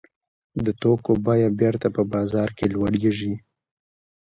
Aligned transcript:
د 0.65 0.67
توکو 0.81 1.11
بیه 1.25 1.49
بېرته 1.59 1.87
په 1.95 2.01
بازار 2.13 2.49
کې 2.57 2.65
لوړېږي 2.73 3.33